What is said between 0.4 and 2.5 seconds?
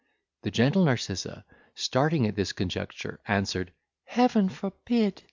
The gentle Narcissa, starting at